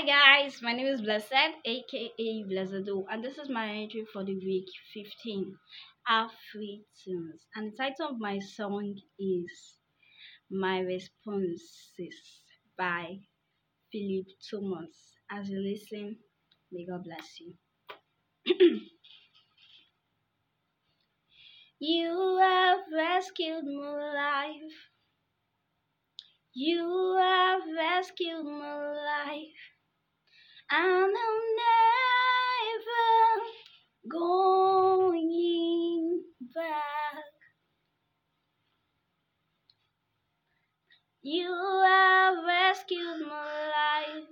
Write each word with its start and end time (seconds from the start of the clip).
Hi 0.00 0.06
guys, 0.06 0.62
my 0.62 0.72
name 0.72 0.86
is 0.86 1.02
Blessed, 1.02 1.60
aka 1.66 2.44
Blezedoh, 2.48 3.04
and 3.10 3.22
this 3.22 3.36
is 3.36 3.50
my 3.50 3.68
entry 3.68 4.06
for 4.10 4.24
the 4.24 4.34
week 4.34 4.64
15, 4.94 5.54
Afritunes. 6.08 7.42
And 7.54 7.70
the 7.70 7.76
title 7.76 8.08
of 8.08 8.18
my 8.18 8.38
song 8.38 8.94
is 9.18 9.74
My 10.50 10.78
Responses 10.78 12.16
by 12.78 13.18
Philip 13.92 14.24
Thomas. 14.50 15.18
As 15.30 15.50
you 15.50 15.58
listen, 15.60 16.16
may 16.72 16.86
God 16.86 17.04
bless 17.04 17.38
you. 17.38 17.56
you 21.78 22.38
have 22.40 22.80
rescued 22.90 23.64
my 23.64 24.14
life. 24.14 24.72
You 26.54 27.18
have 27.20 27.60
rescued 27.76 28.46
my 28.46 28.92
life 29.26 29.69
and 30.70 31.16
I'm 31.16 31.40
never 31.62 33.44
going 34.08 36.22
back. 36.54 37.24
You 41.22 41.50
have 41.86 42.44
rescued 42.44 43.26
my 43.26 43.68
life. 43.68 44.28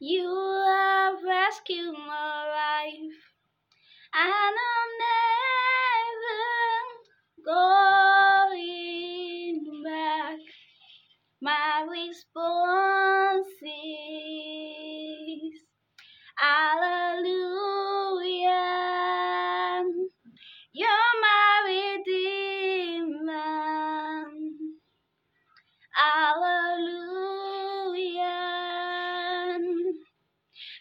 You 0.00 0.24
have 0.66 1.22
rescued 1.22 1.92
my 1.92 2.48
life, 2.48 3.34
and 4.14 4.56
I'm 4.72 4.97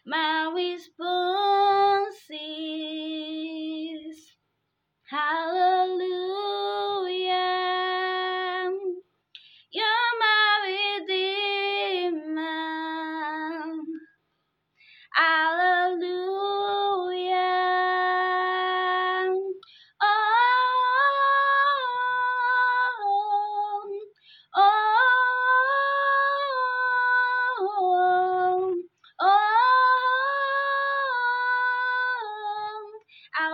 My 0.08 0.52
response 0.56 2.16
is 2.32 4.32
Hallelujah. 5.10 5.67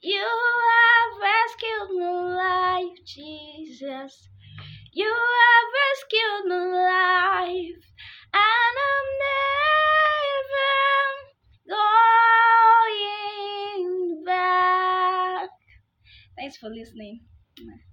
You 0.01 0.29
have 0.73 1.21
rescued 1.21 1.89
my 1.99 2.11
life, 2.35 2.97
Jesus. 3.05 4.29
You 4.93 5.13
have 5.13 5.67
rescued 5.81 6.45
my 6.49 6.65
life, 6.91 7.83
and 8.33 8.75
I'm 8.89 9.07
never 9.25 10.73
going 11.69 11.75
back. 14.25 15.49
Thanks 16.37 16.57
for 16.57 16.69
listening. 16.69 17.21
Mwah. 17.61 17.92